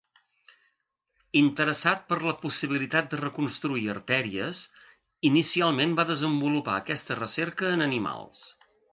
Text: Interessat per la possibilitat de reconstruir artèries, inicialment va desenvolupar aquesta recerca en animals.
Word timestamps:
Interessat 1.41 1.99
per 2.13 2.15
la 2.21 2.31
possibilitat 2.45 3.11
de 3.11 3.19
reconstruir 3.19 3.83
artèries, 3.93 4.61
inicialment 5.29 5.93
va 5.99 6.07
desenvolupar 6.13 6.79
aquesta 6.79 7.19
recerca 7.21 7.69
en 7.75 7.87
animals. 7.89 8.43